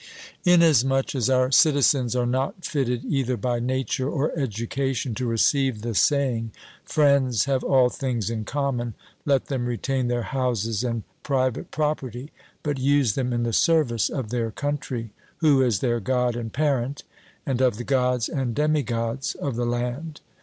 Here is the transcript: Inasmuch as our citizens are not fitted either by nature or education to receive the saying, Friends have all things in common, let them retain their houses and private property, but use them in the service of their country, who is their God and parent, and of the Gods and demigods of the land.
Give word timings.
Inasmuch 0.45 1.13
as 1.13 1.29
our 1.29 1.51
citizens 1.51 2.15
are 2.15 2.25
not 2.25 2.65
fitted 2.65 3.05
either 3.05 3.37
by 3.37 3.59
nature 3.59 4.09
or 4.09 4.35
education 4.35 5.13
to 5.13 5.27
receive 5.27 5.83
the 5.83 5.93
saying, 5.93 6.53
Friends 6.83 7.45
have 7.45 7.63
all 7.63 7.91
things 7.91 8.31
in 8.31 8.43
common, 8.43 8.95
let 9.25 9.45
them 9.45 9.67
retain 9.67 10.07
their 10.07 10.23
houses 10.23 10.83
and 10.83 11.03
private 11.21 11.69
property, 11.69 12.31
but 12.63 12.79
use 12.79 13.13
them 13.13 13.31
in 13.31 13.43
the 13.43 13.53
service 13.53 14.09
of 14.09 14.31
their 14.31 14.49
country, 14.49 15.11
who 15.37 15.61
is 15.61 15.81
their 15.81 15.99
God 15.99 16.35
and 16.35 16.51
parent, 16.51 17.03
and 17.45 17.61
of 17.61 17.77
the 17.77 17.83
Gods 17.83 18.27
and 18.27 18.55
demigods 18.55 19.35
of 19.35 19.55
the 19.55 19.67
land. 19.67 20.19